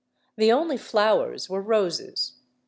[0.35, 2.33] The only flowers were roses.